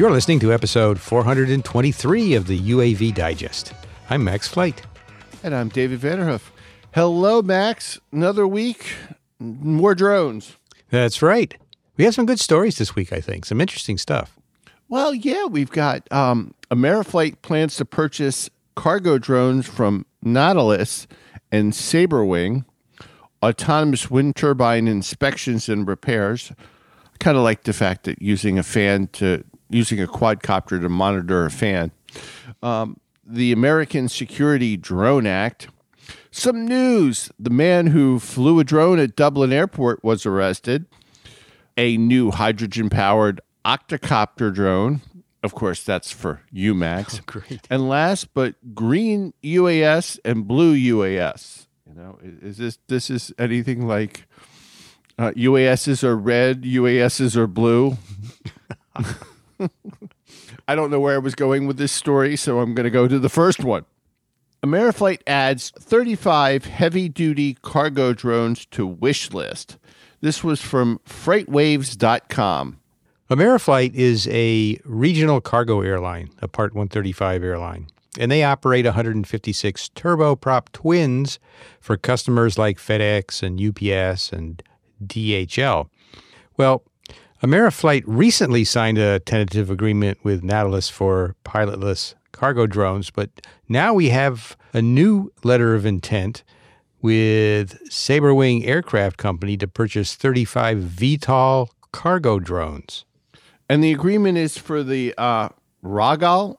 [0.00, 3.74] You're listening to episode 423 of the UAV Digest.
[4.08, 4.80] I'm Max Flight.
[5.42, 6.40] And I'm David Vanderhoof.
[6.94, 8.00] Hello, Max.
[8.10, 8.94] Another week,
[9.38, 10.56] more drones.
[10.88, 11.54] That's right.
[11.98, 13.44] We have some good stories this week, I think.
[13.44, 14.38] Some interesting stuff.
[14.88, 21.06] Well, yeah, we've got um, Ameriflight plans to purchase cargo drones from Natilus
[21.52, 22.64] and Sabrewing,
[23.42, 26.52] autonomous wind turbine inspections and repairs.
[26.58, 30.88] I kind of like the fact that using a fan to using a quadcopter to
[30.88, 31.92] monitor a fan.
[32.62, 35.68] Um, the American Security Drone Act.
[36.32, 40.86] Some news the man who flew a drone at Dublin Airport was arrested.
[41.76, 45.00] A new hydrogen powered octocopter drone.
[45.42, 47.20] Of course, that's for UMAX.
[47.20, 47.66] Oh, great.
[47.70, 51.66] And last, but green UAS and blue UAS.
[51.88, 54.26] You know, is this this is anything like
[55.18, 57.96] uh, UASs are red, UASs are blue?
[60.68, 63.08] I don't know where I was going with this story, so I'm going to go
[63.08, 63.84] to the first one.
[64.62, 69.78] Ameriflight adds 35 heavy duty cargo drones to wish list.
[70.20, 72.78] This was from freightwaves.com.
[73.30, 77.86] Ameriflight is a regional cargo airline, a Part 135 airline,
[78.18, 81.38] and they operate 156 turboprop twins
[81.80, 84.62] for customers like FedEx and UPS and
[85.02, 85.88] DHL.
[86.56, 86.82] Well,
[87.42, 93.30] Ameriflight recently signed a tentative agreement with Natilus for pilotless cargo drones, but
[93.66, 96.44] now we have a new letter of intent
[97.00, 103.06] with Sabrewing Aircraft Company to purchase 35 VTOL cargo drones.
[103.70, 105.48] And the agreement is for the uh,
[105.82, 106.58] Rhaegal,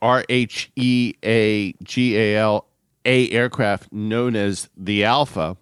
[0.00, 2.66] R H E A G A L
[3.04, 5.56] A aircraft known as the Alpha.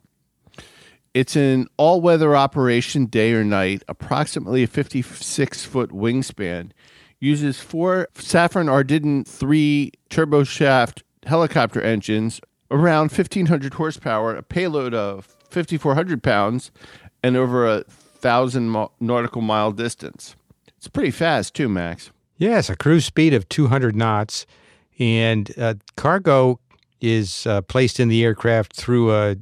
[1.15, 6.71] It's an all weather operation day or night, approximately a 56 foot wingspan.
[7.21, 16.23] Uses four Safran Ardiden 3 turboshaft helicopter engines, around 1,500 horsepower, a payload of 5,400
[16.23, 16.71] pounds,
[17.23, 20.37] and over a thousand nautical mile distance.
[20.77, 22.11] It's pretty fast, too, Max.
[22.37, 24.47] Yes, a cruise speed of 200 knots,
[24.99, 26.61] and uh, cargo
[27.01, 29.37] is uh, placed in the aircraft through a,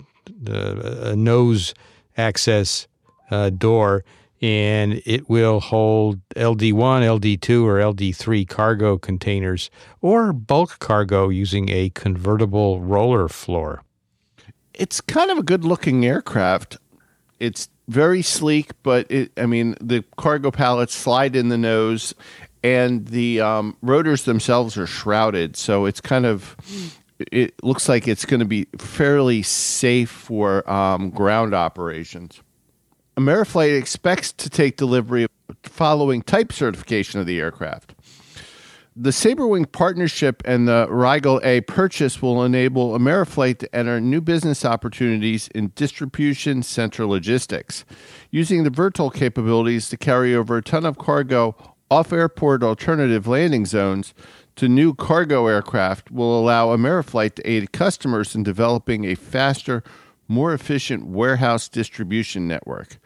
[0.47, 1.75] a, a nose
[2.16, 2.87] access
[3.31, 4.04] uh, door,
[4.41, 9.70] and it will hold LD1, LD2, or LD3 cargo containers
[10.00, 13.82] or bulk cargo using a convertible roller floor.
[14.75, 16.76] It's kind of a good looking aircraft.
[17.41, 22.15] It's very sleek, but it, I mean, the cargo pallets slide in the nose,
[22.62, 25.56] and the um, rotors themselves are shrouded.
[25.56, 26.56] So it's kind of,
[27.19, 32.43] it looks like it's going to be fairly safe for um, ground operations.
[33.16, 35.27] Ameriflight expects to take delivery
[35.62, 37.94] following type certification of the aircraft.
[38.99, 44.65] The Sabrewing partnership and the Rhaegal A purchase will enable Ameriflight to enter new business
[44.65, 47.84] opportunities in distribution center logistics,
[48.31, 51.54] using the VTOL capabilities to carry over a ton of cargo
[51.91, 54.15] off airport alternative landing zones
[54.56, 59.83] to new cargo aircraft will allow Ameriflight to aid customers in developing a faster,
[60.28, 62.99] more efficient warehouse distribution network.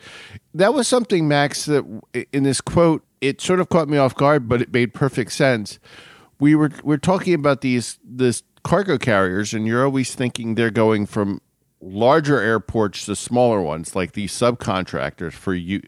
[0.55, 1.85] That was something, Max, that
[2.33, 5.79] in this quote, it sort of caught me off guard, but it made perfect sense.
[6.39, 11.05] We were we're talking about these this cargo carriers, and you're always thinking they're going
[11.07, 11.41] from
[11.83, 15.83] larger airports to smaller ones, like these subcontractors for you.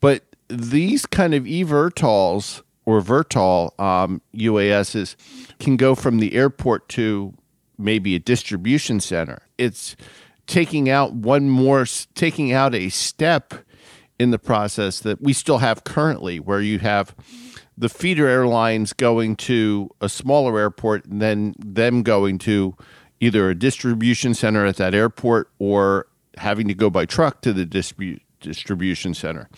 [0.00, 5.16] But these kind of eVTOLs or VTOL um, UASs
[5.58, 7.34] can go from the airport to
[7.78, 9.42] maybe a distribution center.
[9.58, 9.96] It's
[10.46, 13.54] taking out one more, taking out a step
[14.18, 17.14] in the process that we still have currently, where you have
[17.76, 22.76] the feeder airlines going to a smaller airport and then them going to
[23.20, 26.06] either a distribution center at that airport or
[26.36, 29.48] having to go by truck to the distribu- distribution center.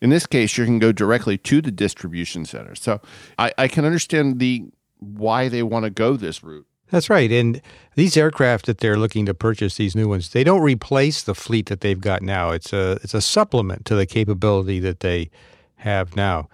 [0.00, 2.74] In this case, you can go directly to the distribution center.
[2.74, 3.00] So
[3.38, 4.64] I, I can understand the
[4.98, 6.66] why they want to go this route.
[6.90, 7.30] That's right.
[7.32, 7.60] And
[7.96, 11.66] these aircraft that they're looking to purchase, these new ones, they don't replace the fleet
[11.66, 12.50] that they've got now.
[12.50, 15.30] It's a it's a supplement to the capability that they
[15.76, 16.48] have now.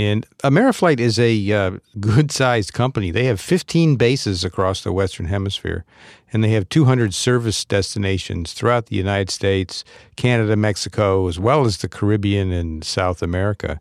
[0.00, 3.10] And Ameriflight is a uh, good sized company.
[3.10, 5.84] They have 15 bases across the Western Hemisphere,
[6.32, 9.84] and they have 200 service destinations throughout the United States,
[10.16, 13.78] Canada, Mexico, as well as the Caribbean and South America.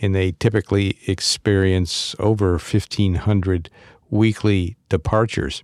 [0.00, 3.68] And they typically experience over 1,500
[4.08, 5.62] weekly departures.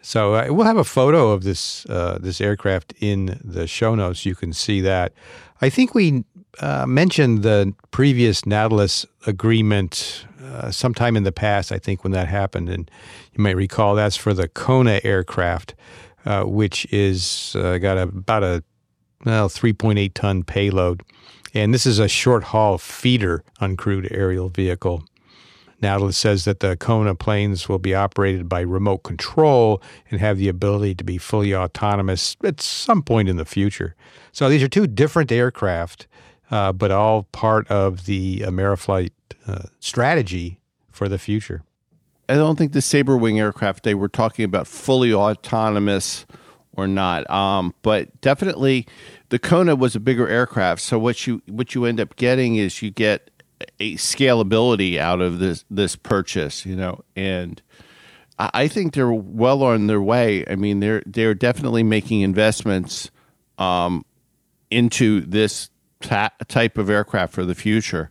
[0.00, 4.26] So uh, we'll have a photo of this uh, this aircraft in the show notes.
[4.26, 5.12] You can see that.
[5.60, 6.24] I think we
[6.60, 12.28] uh, mentioned the previous Natilus agreement uh, sometime in the past, I think, when that
[12.28, 12.68] happened.
[12.68, 12.90] And
[13.32, 15.74] you might recall that's for the Kona aircraft,
[16.24, 18.62] uh, which is uh, got a, about a
[19.24, 21.02] well, 3.8 ton payload.
[21.54, 25.04] And this is a short haul feeder uncrewed aerial vehicle.
[25.82, 30.48] Natilus says that the Kona planes will be operated by remote control and have the
[30.48, 33.96] ability to be fully autonomous at some point in the future.
[34.30, 36.06] So these are two different aircraft,
[36.52, 39.10] uh, but all part of the Ameriflight
[39.46, 40.60] uh, strategy
[40.90, 41.64] for the future.
[42.28, 46.26] I don't think the Sabrewing aircraft they were talking about fully autonomous
[46.74, 48.86] or not, um, but definitely
[49.30, 50.82] the Kona was a bigger aircraft.
[50.82, 53.30] So what you what you end up getting is you get
[53.80, 57.60] a scalability out of this this purchase, you know, and
[58.38, 60.44] I think they're well on their way.
[60.48, 63.10] I mean, they're they're definitely making investments
[63.58, 64.04] um,
[64.70, 65.70] into this
[66.02, 68.10] ta- type of aircraft for the future.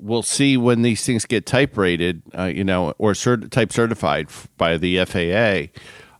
[0.00, 4.28] We'll see when these things get type rated, uh, you know, or cert- type certified
[4.56, 5.72] by the FAA,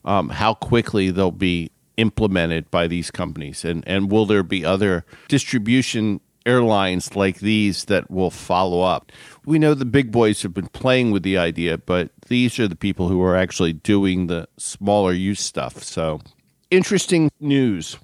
[0.04, 5.04] um, how quickly they'll be implemented by these companies, and and will there be other
[5.28, 9.12] distribution airlines like these that will follow up.
[9.44, 12.74] We know the big boys have been playing with the idea, but these are the
[12.74, 15.82] people who are actually doing the smaller use stuff.
[15.84, 16.20] So,
[16.70, 17.98] interesting news.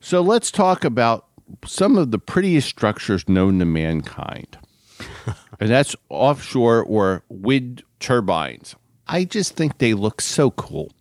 [0.00, 1.26] So, let's talk about
[1.64, 4.58] some of the prettiest structures known to mankind.
[5.60, 8.76] and that's offshore or wind turbines.
[9.06, 10.92] I just think they look so cool.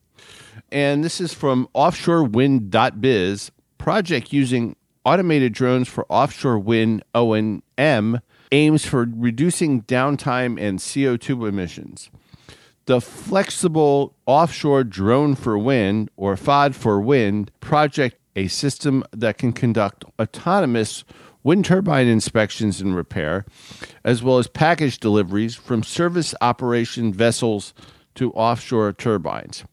[0.72, 4.75] And this is from offshorewind.biz, project using
[5.06, 12.10] automated drones for offshore wind O&M aims for reducing downtime and CO2 emissions.
[12.86, 19.53] The Flexible Offshore Drone for Wind, or FOD for Wind, project a system that can
[19.53, 21.03] conduct autonomous
[21.44, 23.45] wind turbine inspections and repair,
[24.03, 27.74] as well as package deliveries from service operation vessels
[28.15, 29.63] to offshore turbines.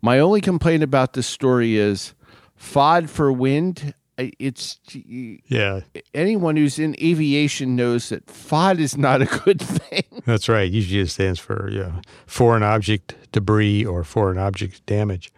[0.00, 2.14] My only complaint about this story is
[2.56, 5.80] FOD for wind it's yeah.
[6.14, 10.22] Anyone who's in aviation knows that FOD is not a good thing.
[10.26, 10.70] That's right.
[10.70, 15.32] Usually it stands for yeah, foreign object debris or foreign object damage.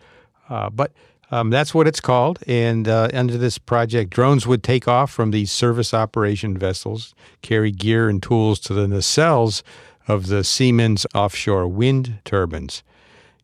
[0.49, 0.93] Uh, but
[1.35, 2.39] um, that's what it's called.
[2.47, 7.71] And uh, under this project, drones would take off from these service operation vessels, carry
[7.71, 9.63] gear and tools to the nacelles
[10.07, 12.83] of the Siemens offshore wind turbines.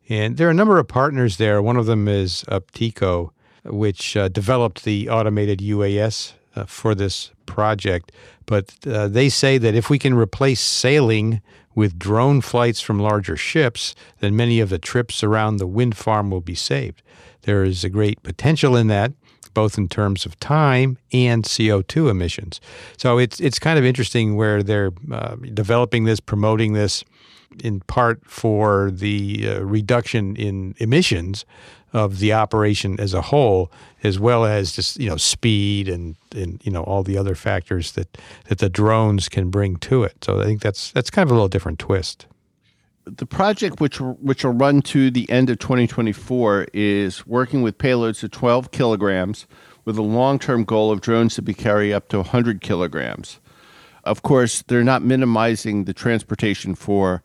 [0.07, 1.61] And there are a number of partners there.
[1.61, 3.31] One of them is Upteko
[3.63, 8.11] which uh, developed the automated UAS uh, for this project.
[8.45, 11.41] But uh, they say that if we can replace sailing
[11.75, 16.29] with drone flights from larger ships, then many of the trips around the wind farm
[16.29, 17.01] will be saved.
[17.43, 19.13] There is a great potential in that,
[19.53, 22.61] both in terms of time and CO2 emissions.
[22.97, 27.03] So it's it's kind of interesting where they're uh, developing this, promoting this,
[27.63, 31.45] in part for the uh, reduction in emissions
[31.93, 33.71] of the operation as a whole,
[34.03, 37.93] as well as just you know speed and and you know all the other factors
[37.93, 38.17] that
[38.47, 40.23] that the drones can bring to it.
[40.23, 42.27] So I think that's that's kind of a little different twist.
[43.05, 48.23] The project, which which will run to the end of 2024, is working with payloads
[48.23, 49.47] of 12 kilograms,
[49.85, 53.39] with a long-term goal of drones to be carry up to 100 kilograms.
[54.03, 57.21] Of course, they're not minimizing the transportation for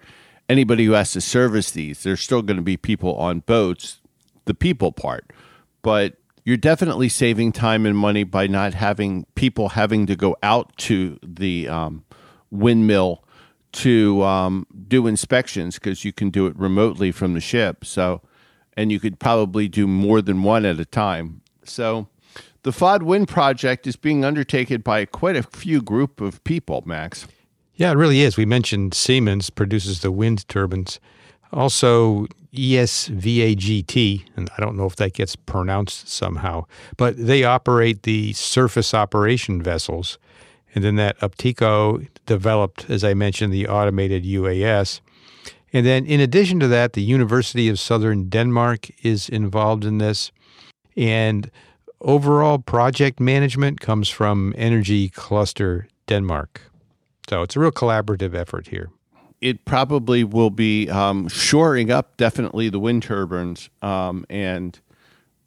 [0.48, 2.02] anybody who has to service these.
[2.02, 4.00] There's still going to be people on boats
[4.46, 5.32] the people part.
[5.82, 10.76] But you're definitely saving time and money by not having people having to go out
[10.78, 12.04] to the um,
[12.50, 13.24] windmill
[13.72, 17.84] to um, do inspections because you can do it remotely from the ship.
[17.84, 18.22] So,
[18.76, 21.42] and you could probably do more than one at a time.
[21.64, 22.08] So,
[22.62, 27.26] the FOD Wind project is being undertaken by quite a few group of people, Max.
[27.74, 28.36] Yeah, it really is.
[28.36, 30.98] We mentioned Siemens produces the wind turbines.
[31.52, 32.26] Also,
[32.56, 36.64] ESVAGT, and I don't know if that gets pronounced somehow,
[36.96, 40.18] but they operate the surface operation vessels.
[40.74, 45.00] And then that Upteko developed, as I mentioned, the automated UAS.
[45.72, 50.32] And then, in addition to that, the University of Southern Denmark is involved in this.
[50.96, 51.50] And
[52.00, 56.60] overall project management comes from Energy Cluster Denmark.
[57.28, 58.90] So it's a real collaborative effort here
[59.40, 64.80] it probably will be um, shoring up definitely the wind turbines um, and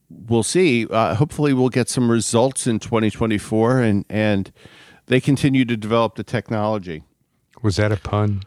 [0.10, 0.86] we'll see.
[0.88, 4.52] Uh, hopefully we'll get some results in 2024 and and
[5.08, 7.04] they continue to develop the technology.
[7.62, 8.44] Was that a pun?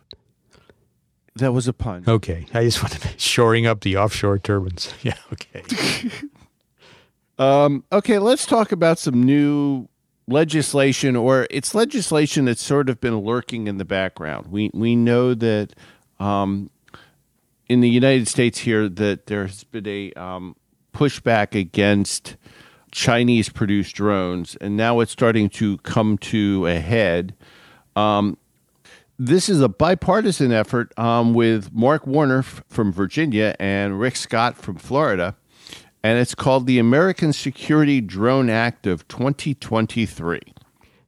[1.35, 2.05] That was a pun.
[2.07, 2.47] Okay.
[2.55, 4.93] I just wanted to shoring up the offshore turbines.
[5.03, 5.63] Yeah okay.
[7.39, 9.89] Um, okay let's talk about some new
[10.27, 14.47] legislation, or it's legislation that's sort of been lurking in the background.
[14.49, 15.75] We we know that
[16.21, 16.71] um,
[17.69, 20.57] in the United States here that there has been a um,
[20.93, 22.37] pushback against
[22.91, 27.35] Chinese produced drones, and now it's starting to come to a head.
[27.97, 28.37] Um,
[29.19, 34.57] this is a bipartisan effort um, with Mark Warner f- from Virginia and Rick Scott
[34.57, 35.37] from Florida,
[36.03, 40.41] and it's called the American Security Drone Act of 2023.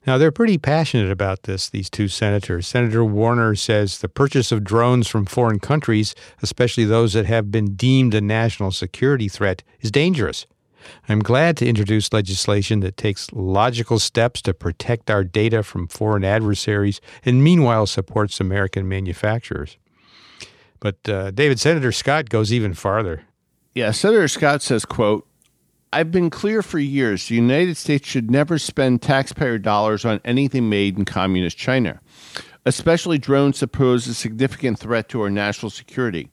[0.06, 2.66] Now, they're pretty passionate about this, these two senators.
[2.66, 7.74] Senator Warner says the purchase of drones from foreign countries, especially those that have been
[7.74, 10.46] deemed a national security threat, is dangerous.
[11.08, 16.24] I'm glad to introduce legislation that takes logical steps to protect our data from foreign
[16.24, 19.78] adversaries and meanwhile supports American manufacturers.
[20.80, 23.22] But uh, David, Senator Scott goes even farther.
[23.74, 25.26] Yeah, Senator Scott says, quote,
[25.92, 30.68] I've been clear for years the United States should never spend taxpayer dollars on anything
[30.68, 32.00] made in communist China,
[32.64, 36.30] especially drones that pose a significant threat to our national security.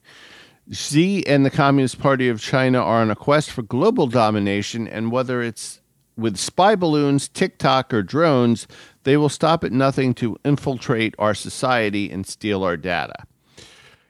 [0.70, 5.10] Xi and the Communist Party of China are on a quest for global domination, and
[5.10, 5.80] whether it's
[6.16, 8.68] with spy balloons, TikTok, or drones,
[9.02, 13.26] they will stop at nothing to infiltrate our society and steal our data.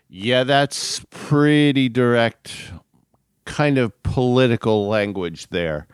[0.09, 2.73] Yeah, that's pretty direct,
[3.45, 5.87] kind of political language there.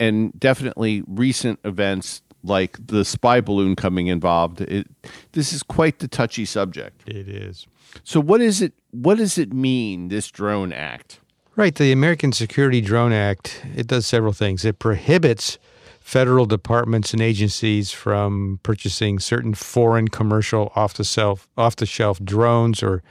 [0.00, 4.60] And definitely recent events like the spy balloon coming involved.
[4.60, 4.88] It,
[5.32, 7.02] this is quite the touchy subject.
[7.08, 7.66] It is.
[8.02, 11.20] So what is it what does it mean this drone act?
[11.56, 14.64] Right, the American Security Drone Act, it does several things.
[14.64, 15.56] It prohibits
[16.00, 22.22] federal departments and agencies from purchasing certain foreign commercial off the shelf off the shelf
[22.22, 23.02] drones or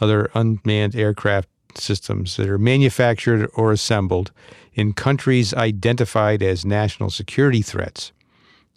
[0.00, 1.48] other unmanned aircraft
[1.78, 4.30] systems that are manufactured or assembled
[4.74, 8.12] in countries identified as national security threats.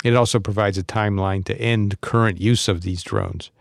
[0.04, 3.52] It also provides a timeline to end current use of these drones.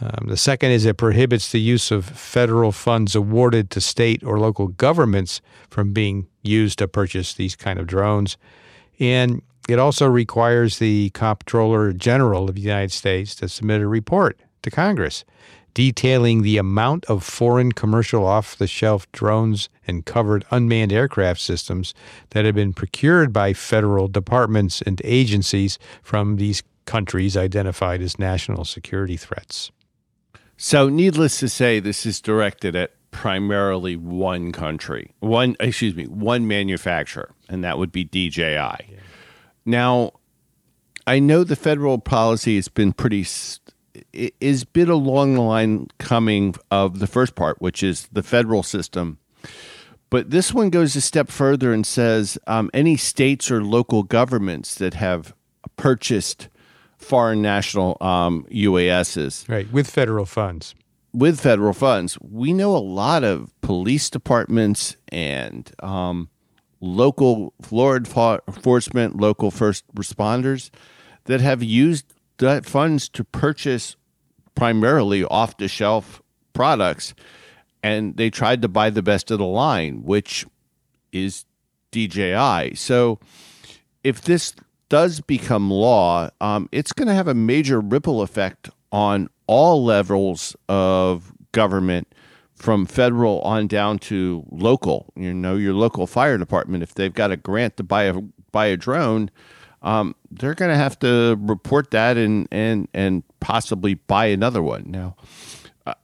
[0.00, 4.38] Um, the second is it prohibits the use of federal funds awarded to state or
[4.38, 8.36] local governments from being used to purchase these kind of drones.
[9.00, 14.38] And it also requires the Comptroller General of the United States to submit a report
[14.62, 15.24] to Congress
[15.78, 21.94] detailing the amount of foreign commercial off the shelf drones and covered unmanned aircraft systems
[22.30, 28.64] that have been procured by federal departments and agencies from these countries identified as national
[28.64, 29.70] security threats.
[30.56, 36.48] So, needless to say, this is directed at primarily one country, one, excuse me, one
[36.48, 38.48] manufacturer, and that would be DJI.
[38.48, 38.80] Yeah.
[39.64, 40.14] Now,
[41.06, 43.24] I know the federal policy has been pretty,
[44.12, 49.18] is bit along the line coming of the first part, which is the federal system.
[50.10, 54.74] But this one goes a step further and says um, any states or local governments
[54.76, 55.34] that have
[55.76, 56.48] purchased
[56.96, 59.48] foreign national um, UASs.
[59.48, 60.74] Right, with federal funds.
[61.12, 62.18] With federal funds.
[62.20, 66.28] We know a lot of police departments and um,
[66.80, 70.70] local law enforcement, local first responders
[71.24, 72.14] that have used
[72.46, 73.96] that funds to purchase
[74.54, 77.14] primarily off the shelf products.
[77.82, 80.44] And they tried to buy the best of the line, which
[81.12, 81.44] is
[81.92, 82.74] DJI.
[82.74, 83.20] So
[84.02, 84.54] if this
[84.88, 90.56] does become law, um, it's going to have a major ripple effect on all levels
[90.68, 92.08] of government,
[92.58, 95.12] from federal on down to local.
[95.14, 98.66] You know, your local fire department, if they've got a grant to buy a buy
[98.66, 99.30] a drone,
[99.82, 104.84] um, they're going to have to report that and and and possibly buy another one.
[104.86, 105.16] Now,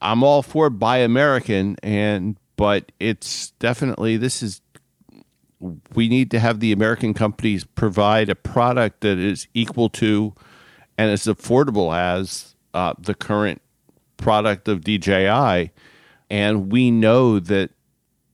[0.00, 4.60] I'm all for buy American, and but it's definitely this is
[5.94, 10.34] we need to have the American companies provide a product that is equal to
[10.98, 13.62] and as affordable as uh, the current
[14.16, 15.70] product of DJI.
[16.30, 17.70] And we know that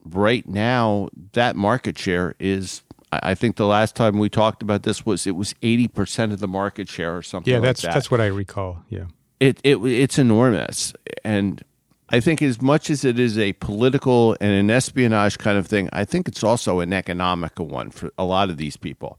[0.05, 2.83] right now that market share is.
[3.13, 6.39] I think the last time we talked about this was it was eighty percent of
[6.39, 7.53] the market share or something.
[7.53, 7.95] Yeah, that's like that.
[7.95, 8.85] that's what I recall.
[8.89, 9.07] Yeah,
[9.41, 10.93] it it it's enormous,
[11.25, 11.63] and
[12.11, 15.89] I think as much as it is a political and an espionage kind of thing,
[15.93, 19.19] I think it's also an economical one for a lot of these people.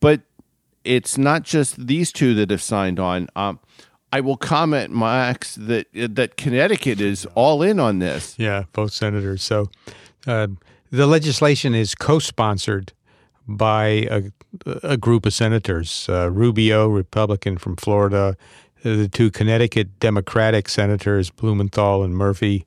[0.00, 0.22] But
[0.84, 3.28] it's not just these two that have signed on.
[3.36, 3.60] Um,
[4.12, 8.34] I will comment, Max, that that Connecticut is all in on this.
[8.38, 9.42] Yeah, both senators.
[9.42, 9.70] So
[10.26, 10.48] uh,
[10.90, 12.92] the legislation is co-sponsored
[13.56, 14.22] by a,
[14.82, 18.36] a group of senators: uh, Rubio, Republican from Florida,
[18.82, 22.66] the two Connecticut Democratic senators, Blumenthal and Murphy,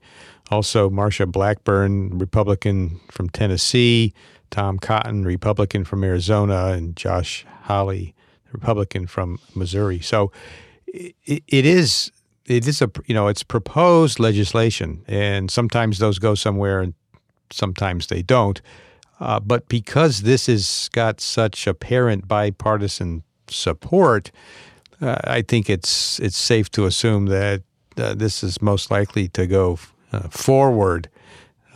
[0.51, 4.13] also Marsha Blackburn, Republican from Tennessee,
[4.51, 8.13] Tom Cotton, Republican from Arizona, and Josh Hawley,
[8.51, 9.99] Republican from Missouri.
[9.99, 10.31] So
[10.87, 12.11] it, it is
[12.45, 16.93] it is a you know it's proposed legislation, and sometimes those go somewhere, and
[17.51, 18.61] sometimes they don't.
[19.23, 24.31] Uh, but because this has got such apparent bipartisan support,
[24.99, 27.61] uh, I think it's it's safe to assume that
[27.97, 29.79] uh, this is most likely to go
[30.11, 31.07] uh, forward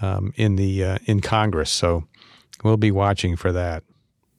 [0.02, 1.72] um, in the uh, in Congress.
[1.72, 2.04] So
[2.66, 3.84] we'll be watching for that.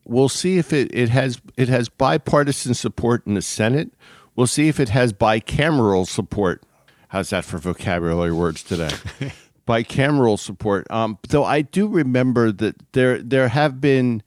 [0.05, 3.91] We'll see if it, it has it has bipartisan support in the Senate.
[4.37, 6.63] We'll see if it has bicameral support.
[7.09, 8.93] How's that for vocabulary words today?
[9.69, 10.91] bicameral support.
[10.91, 14.23] Um, though I do remember that there there have been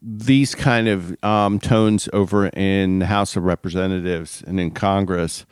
[0.00, 5.44] these kind of um, tones over in the House of Representatives and in Congress.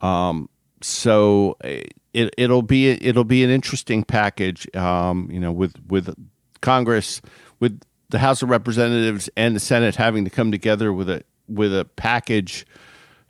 [0.00, 0.48] Um,
[0.80, 4.72] so it, it'll be it'll be an interesting package.
[4.76, 6.14] Um, you know, with with
[6.60, 7.20] Congress,
[7.58, 7.80] with
[8.10, 11.84] the House of Representatives and the Senate having to come together with a with a
[11.96, 12.64] package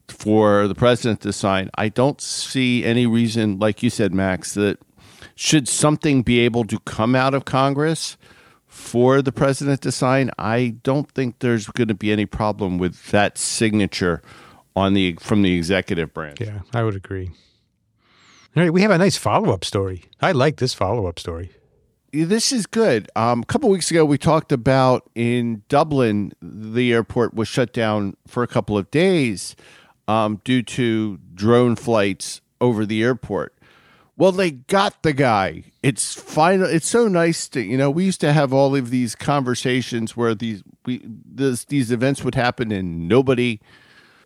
[0.08, 1.70] for the president to sign.
[1.76, 4.78] I don't see any reason, like you said, Max, that
[5.34, 8.16] should something be able to come out of Congress
[8.66, 13.10] for the president to sign, I don't think there's going to be any problem with
[13.12, 14.20] that signature
[14.74, 16.40] on the from the executive branch.
[16.40, 17.30] Yeah, I would agree.
[18.56, 20.04] All right, we have a nice follow up story.
[20.20, 21.52] I like this follow up story.
[22.12, 23.08] This is good.
[23.16, 28.16] Um, a couple weeks ago, we talked about in Dublin, the airport was shut down
[28.26, 29.56] for a couple of days
[30.06, 33.53] um, due to drone flights over the airport.
[34.16, 35.64] Well, they got the guy.
[35.82, 36.66] It's final.
[36.66, 37.90] It's so nice to you know.
[37.90, 42.36] We used to have all of these conversations where these we this, these events would
[42.36, 43.60] happen and nobody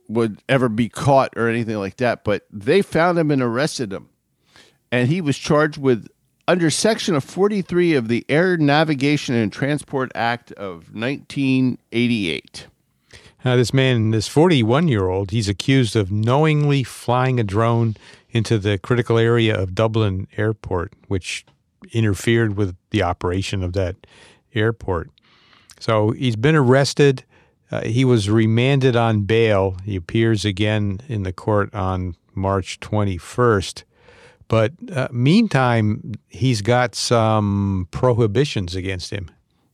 [0.07, 2.23] would ever be caught or anything like that.
[2.23, 4.11] But they found him and arrested him,
[4.93, 6.07] and he was charged with
[6.47, 12.29] under Section of forty three of the Air Navigation and Transport Act of nineteen eighty
[12.29, 12.67] eight.
[13.45, 17.95] Now, this man, this 41 year old, he's accused of knowingly flying a drone
[18.31, 21.45] into the critical area of Dublin Airport, which
[21.93, 23.97] interfered with the operation of that
[24.55, 25.11] airport.
[25.81, 27.25] So he's been arrested.
[27.71, 29.77] Uh, he was remanded on bail.
[29.85, 33.85] He appears again in the court on March 21st.
[34.49, 39.31] But uh, meantime, he's got some prohibitions against him.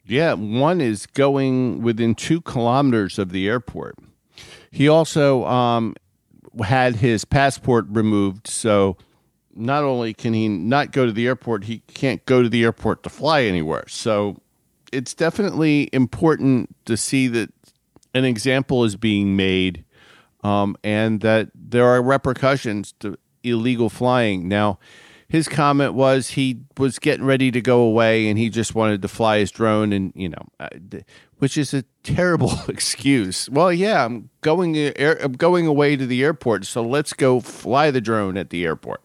[0.07, 3.97] Yeah, one is going within two kilometers of the airport.
[4.71, 5.95] He also um,
[6.63, 8.97] had his passport removed, so
[9.55, 13.03] not only can he not go to the airport, he can't go to the airport
[13.05, 13.85] to fly anywhere.
[13.89, 14.41] So
[14.93, 17.53] it's definitely important to see that
[18.15, 19.85] an example is being made
[20.43, 24.49] um, and that there are repercussions to illegal flying.
[24.49, 24.79] Now,
[25.29, 29.09] his comment was he was getting ready to go away and he just wanted to
[29.09, 30.69] fly his drone and you know uh,
[31.39, 33.49] which is a terrible excuse.
[33.51, 38.01] Well yeah i'm going i'm going away to the airport so let's go fly the
[38.01, 39.03] drone at the airport.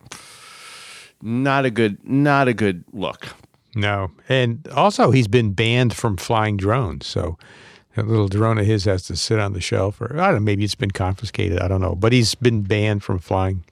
[1.22, 3.28] Not a good not a good look.
[3.76, 4.12] No.
[4.28, 7.38] And also he's been banned from flying drones so
[7.96, 10.40] that little drone of his has to sit on the shelf or i don't know
[10.40, 13.64] maybe it's been confiscated i don't know but he's been banned from flying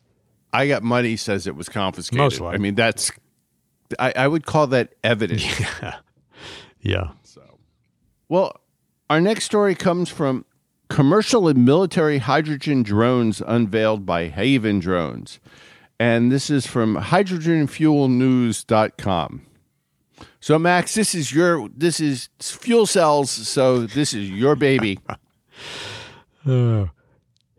[0.57, 2.17] I got money says it was confiscated.
[2.17, 2.55] Most likely.
[2.55, 3.11] I mean, that's
[3.99, 5.43] I, I would call that evidence.
[5.81, 5.95] Yeah.
[6.81, 7.09] yeah.
[7.23, 7.59] So,
[8.29, 8.61] well,
[9.09, 10.45] our next story comes from
[10.89, 15.39] commercial and military hydrogen drones unveiled by Heven Drones.
[15.99, 19.41] And this is from hydrogenfuelnews.com.
[20.39, 24.97] So Max, this is your this is fuel cells, so this is your baby.
[26.47, 26.85] uh,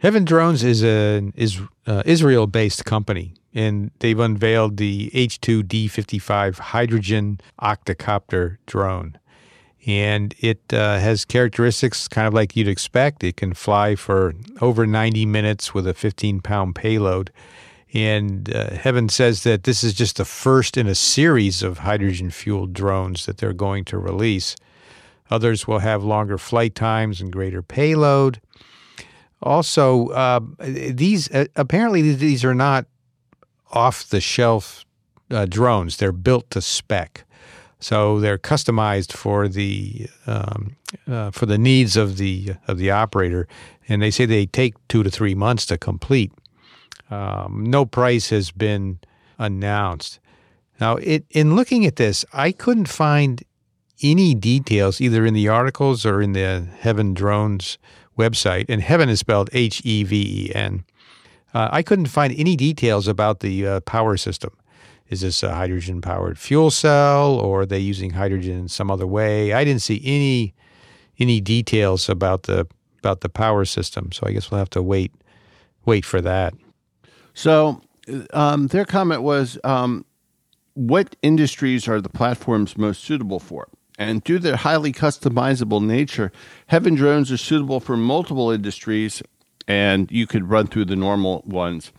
[0.01, 8.59] Heven Drones is an is uh, Israel-based company, and they've unveiled the H2D55 hydrogen octocopter
[8.67, 9.19] drone,
[9.87, 13.25] and it uh, has characteristics kind of like you'd expect.
[13.25, 17.33] It can fly for over 90 minutes with a 15-pound payload.
[17.95, 22.31] And uh, Heven says that this is just the first in a series of hydrogen
[22.31, 24.57] fueled drones that they're going to release.
[25.31, 28.41] Others will have longer flight times and greater payload.
[29.41, 32.87] Also, uh, these uh, apparently these are not
[33.71, 34.85] off the shelf
[35.31, 35.97] uh, drones.
[35.97, 37.25] They're built to spec,
[37.79, 43.47] so they're customized for the um, uh, for the needs of the of the operator.
[43.89, 46.33] And they say they take two to three months to complete.
[47.11, 48.99] Um, no price has been
[49.39, 50.21] announced.
[50.81, 53.43] Now, it, in looking at this, I couldn't find
[54.03, 57.79] any details either in the articles or in the Heven Drones
[58.19, 60.85] website, and Heven is spelled H E V E N.
[61.55, 64.53] Uh, I couldn't find any details about the uh, power system.
[65.09, 69.07] Is this a hydrogen powered fuel cell, or are they using hydrogen in some other
[69.07, 69.55] way?
[69.55, 70.55] I didn't see any
[71.19, 72.67] any details about the
[72.99, 74.13] about the power system.
[74.13, 75.13] So I guess we'll have to wait
[75.87, 76.53] wait for that.
[77.33, 77.81] So
[78.33, 80.05] um, their comment was, um,
[80.75, 86.31] "What industries are the platforms most suitable for?" And due to their highly customizable nature,
[86.69, 89.23] Heven drones are suitable for multiple industries,
[89.67, 91.93] and you could run through the normal ones.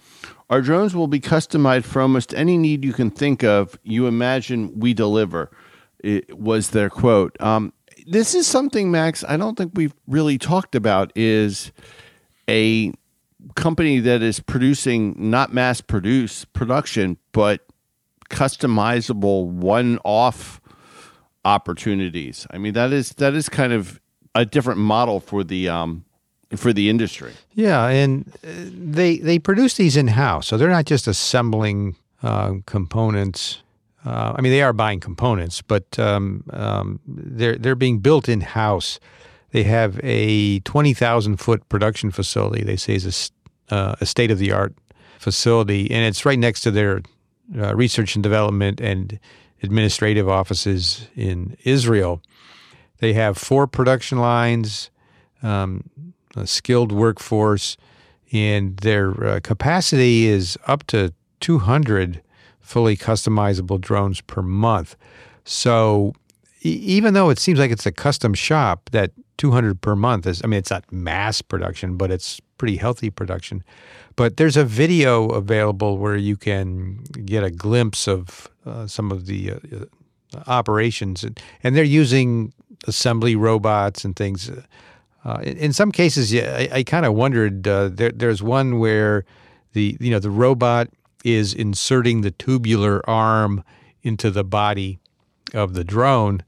[0.49, 3.77] Our drones will be customized for almost any need you can think of.
[3.83, 5.51] You imagine we deliver.
[5.99, 7.39] It was their quote.
[7.41, 7.73] Um,
[8.07, 9.23] this is something, Max.
[9.27, 11.11] I don't think we've really talked about.
[11.15, 11.71] Is
[12.49, 12.93] a
[13.55, 17.65] company that is producing not mass produce production, but
[18.29, 20.58] customizable one-off
[21.45, 22.47] opportunities.
[22.51, 23.99] I mean, that is that is kind of
[24.35, 26.05] a different model for the um,
[26.55, 27.33] for the industry.
[27.53, 32.53] Yeah, and uh, they they produce these in house, so they're not just assembling uh,
[32.65, 33.61] components.
[34.05, 38.41] Uh, I mean, they are buying components, but um, um, they're they're being built in
[38.41, 38.99] house.
[39.51, 42.63] They have a twenty thousand foot production facility.
[42.63, 43.31] They say is
[43.69, 44.73] a, uh, a state of the art
[45.17, 47.01] facility, and it's right next to their
[47.57, 49.19] uh, research and development and
[49.61, 52.21] administrative offices in Israel.
[52.99, 54.89] They have four production lines.
[55.41, 55.89] Um,
[56.35, 57.77] a skilled workforce,
[58.31, 62.21] and their uh, capacity is up to 200
[62.59, 64.95] fully customizable drones per month.
[65.43, 66.13] So
[66.63, 70.41] e- even though it seems like it's a custom shop, that 200 per month is,
[70.43, 73.63] I mean, it's not mass production, but it's pretty healthy production.
[74.15, 79.25] But there's a video available where you can get a glimpse of uh, some of
[79.25, 79.85] the uh, uh
[80.47, 82.53] operations, and, and they're using
[82.87, 84.49] assembly robots and things
[85.41, 87.63] in, in, some cases, yeah, I, I kind of wondered.
[87.63, 89.25] There, there's one where
[89.73, 90.89] the you know the robot
[91.23, 93.63] is inserting the tubular arm
[94.01, 94.99] into the body
[95.53, 96.43] of the drone,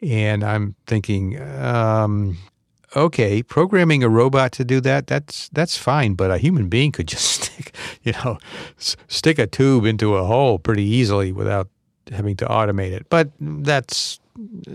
[0.00, 2.38] and I'm thinking, um,
[2.96, 7.08] okay, programming a robot to do that that's that's fine, but a human being could
[7.08, 8.38] just stick you know
[8.78, 11.68] s- stick a tube into a hole pretty easily without
[12.10, 13.06] having to automate it.
[13.08, 14.20] But that's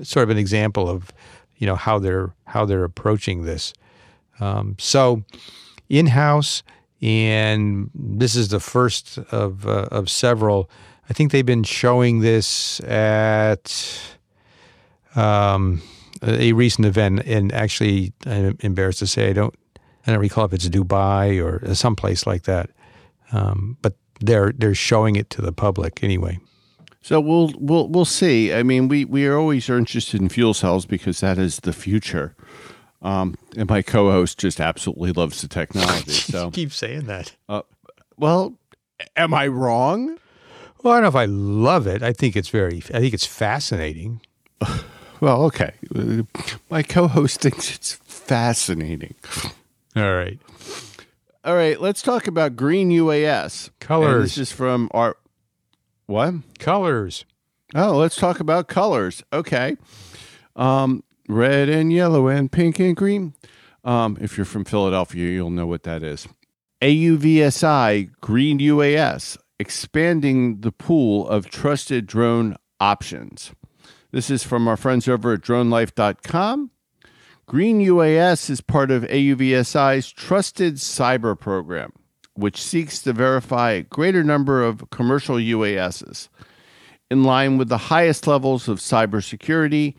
[0.03, 1.11] sort of an example of
[1.57, 3.73] you know how they're how they're approaching this.
[4.39, 5.23] Um, so
[5.89, 6.63] in house,
[7.01, 10.69] and this is the first of uh, of several.
[11.09, 13.99] I think they've been showing this at
[15.15, 15.81] um,
[16.23, 19.55] a recent event, and actually, I'm embarrassed to say I don't
[20.05, 22.69] I don't recall if it's Dubai or someplace like that.
[23.31, 26.39] Um, but they're they're showing it to the public anyway.
[27.01, 28.53] So we'll we'll we'll see.
[28.53, 32.35] I mean, we we are always interested in fuel cells because that is the future.
[33.01, 36.11] Um, and my co-host just absolutely loves the technology.
[36.11, 37.35] So keep saying that.
[37.47, 37.61] Uh,
[38.17, 38.57] well,
[39.15, 40.17] am I wrong?
[40.83, 42.01] Well, I don't know if I love it.
[42.01, 42.77] I think it's very.
[42.93, 44.21] I think it's fascinating.
[45.19, 45.73] well, okay.
[46.69, 49.15] My co-host thinks it's fascinating.
[49.95, 50.39] All right.
[51.43, 51.79] All right.
[51.79, 53.69] Let's talk about green UAS.
[53.79, 54.13] Colors.
[54.13, 55.17] And this is from our
[56.05, 56.35] what?
[56.59, 57.25] Colors.
[57.75, 59.23] Oh, let's talk about colors.
[59.33, 59.77] Okay.
[60.55, 63.33] Um, red and yellow and pink and green.
[63.83, 66.27] Um, if you're from Philadelphia, you'll know what that is.
[66.81, 73.51] AUVSI Green UAS, expanding the pool of trusted drone options.
[74.17, 76.71] This is from our friends over at dronelife.com.
[77.45, 81.93] Green UAS is part of AUVSI's Trusted Cyber Program
[82.33, 86.29] which seeks to verify a greater number of commercial UASs
[87.11, 89.93] in line with the highest levels of cybersecurity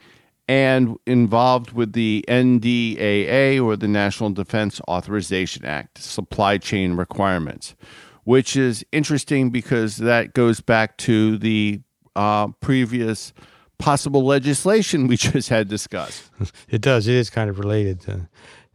[0.48, 7.76] and involved with the NDAA or the National Defense Authorization Act supply chain requirements,
[8.24, 11.82] which is interesting because that goes back to the
[12.16, 13.32] uh, previous
[13.78, 16.30] possible legislation we just had discussed.
[16.68, 17.08] It does.
[17.08, 18.00] It is kind of related.
[18.02, 18.28] To,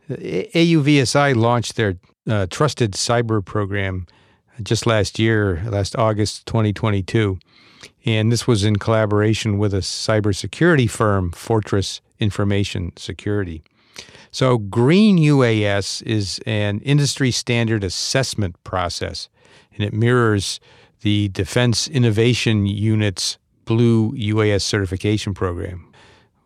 [0.10, 1.98] AUVSI launched their
[2.30, 4.08] uh, trusted cyber program
[4.62, 7.39] just last year, last August 2022.
[8.06, 13.63] And this was in collaboration with a cybersecurity firm, Fortress Information Security.
[14.32, 19.30] So, Green UAS is an industry standard assessment process,
[19.76, 20.60] and it mirrors
[21.02, 25.91] the Defense Innovation Unit's Blue UAS certification program.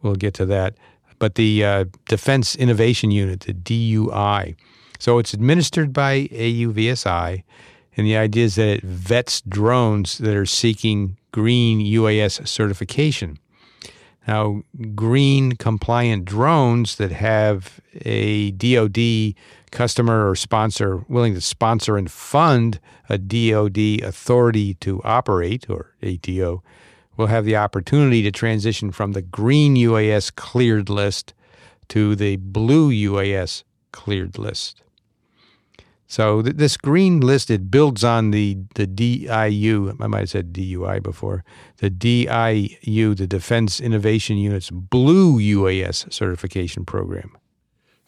[0.02, 0.76] We'll get to that.
[1.20, 4.56] But the uh, Defense Innovation Unit, the DUI,
[5.00, 7.44] so it's administered by AUVSI,
[7.96, 13.40] and the idea is that it vets drones that are seeking green UAS certification.
[14.28, 14.62] Now,
[14.94, 19.36] green compliant drones that have a DoD
[19.72, 26.62] customer or sponsor willing to sponsor and fund a DoD authority to operate, or ATO,
[27.18, 31.34] will have the opportunity to transition from the green UAS cleared list
[31.90, 34.84] to the blue UAS cleared list.
[36.08, 39.98] So th- this green list it builds on the the DIU.
[40.00, 41.44] I might have said DUI before.
[41.78, 47.38] The DIU, the Defense Innovation Unit's Blue UAS certification program.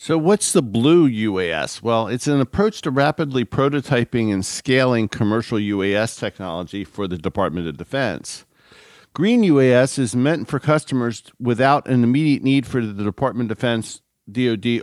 [0.01, 1.81] So, what's the blue UAS?
[1.81, 7.67] Well, it's an approach to rapidly prototyping and scaling commercial UAS technology for the Department
[7.67, 8.45] of Defense.
[9.19, 14.01] Green UAS is meant for customers without an immediate need for the Department of Defense
[14.31, 14.81] DoD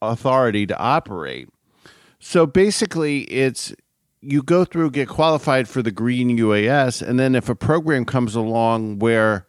[0.00, 1.48] authority to operate.
[2.20, 3.74] So basically, it's
[4.20, 8.36] you go through, get qualified for the green UAS, and then if a program comes
[8.36, 9.44] along where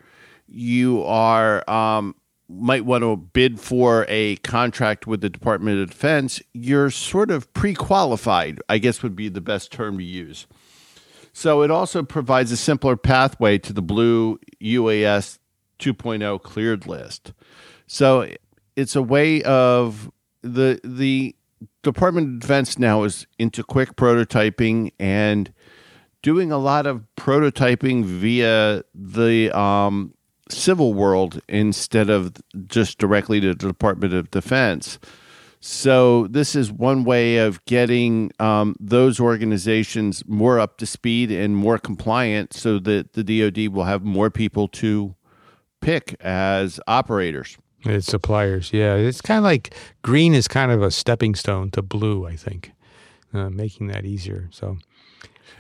[0.48, 2.16] you are um,
[2.50, 7.54] might want to bid for a contract with the Department of Defense, you're sort of
[7.54, 8.60] pre-qualified.
[8.70, 10.48] I guess would be the best term to use.
[11.38, 15.38] So it also provides a simpler pathway to the blue UAS
[15.80, 17.34] 2.0 cleared list.
[17.88, 18.30] So
[18.78, 20.10] it's a way of
[20.44, 21.36] the the
[21.84, 25.52] Department of Defense now is into quick prototyping and
[26.22, 30.14] doing a lot of prototyping via the um,
[30.50, 32.32] civil world instead of
[32.66, 35.00] just directly to the Department of Defense.
[35.60, 41.56] So this is one way of getting um, those organizations more up to speed and
[41.56, 45.16] more compliant, so that the DoD will have more people to
[45.82, 47.58] pick as operators.
[47.86, 48.96] It's suppliers, yeah.
[48.96, 52.72] It's kind of like green is kind of a stepping stone to blue, I think,
[53.34, 54.50] uh, making that easier.
[54.52, 54.78] So,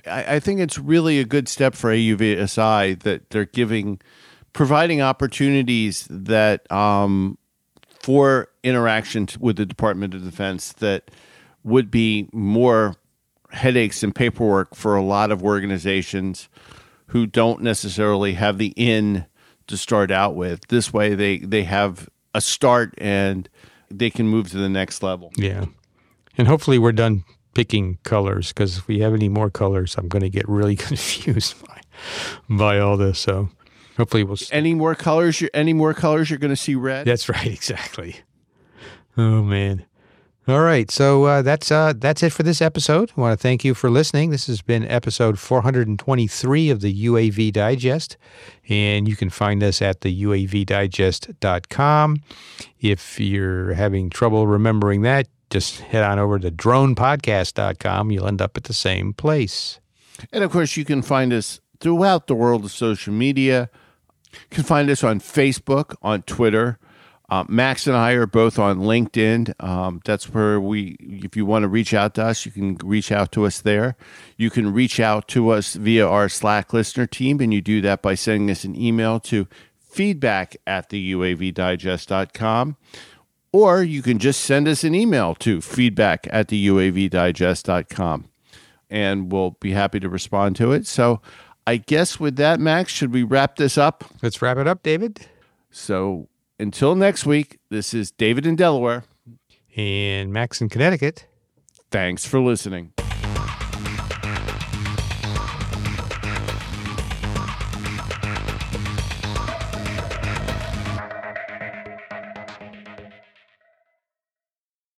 [0.08, 4.02] I, I, think it's really a good step for AUVSI that they're giving,
[4.54, 7.38] providing opportunities that um,
[8.06, 11.10] for interaction with the Department of Defense that
[11.64, 12.96] would be more
[13.50, 16.48] headaches and paperwork for a lot of organizations
[17.08, 19.26] who don't necessarily have the in
[19.66, 20.68] to start out with.
[20.68, 23.50] This way, they they have a start and
[23.90, 25.32] they can move to the next level.
[25.36, 25.66] Yeah.
[26.38, 27.24] And hopefully we're done
[27.56, 31.56] picking colors because if we have any more colors, I'm going to get really confused
[31.66, 31.82] by,
[32.48, 33.18] by all this.
[33.18, 33.50] So
[33.98, 34.38] hopefully we'll.
[34.52, 35.42] Any more colors?
[35.54, 36.30] Any more colors?
[36.30, 37.06] You're going to see red.
[37.08, 37.48] That's right.
[37.48, 38.18] Exactly.
[39.18, 39.86] Oh man.
[40.48, 43.12] All right, so uh, that's uh, that's it for this episode.
[43.18, 44.30] I want to thank you for listening.
[44.30, 48.16] This has been episode 423 of the UAV Digest,
[48.70, 52.18] and you can find us at the UAVdigest.com.
[52.80, 58.12] If you're having trouble remembering that, just head on over to dronepodcast.com.
[58.12, 59.80] You'll end up at the same place.
[60.32, 63.72] And of course, you can find us throughout the world of social media.
[64.50, 66.80] You can find us on Facebook, on Twitter
[67.28, 69.62] uh, Max and I are both on LinkedIn.
[69.64, 73.12] Um, that's where we, if you want to reach out to us, you can reach
[73.12, 73.96] out to us there.
[74.38, 78.02] You can reach out to us via our Slack listener team, and you do that
[78.02, 79.48] by sending us an email to
[79.80, 82.78] feedback at the UAVdigest.com.
[83.52, 88.26] Or you can just send us an email to feedback at the UAVdigest.com,
[88.90, 90.86] and we'll be happy to respond to it.
[90.86, 91.22] So
[91.68, 94.04] I guess with that, Max, should we wrap this up?
[94.22, 95.28] Let's wrap it up, David.
[95.72, 96.28] So
[96.60, 99.04] until next week, this is David in Delaware.
[99.76, 101.28] And Max in Connecticut.
[101.92, 102.95] Thanks for listening.